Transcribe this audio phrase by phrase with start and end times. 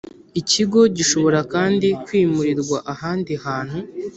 [0.39, 3.77] ikigo Gishobora kandi kwimurirwa ahandi hantu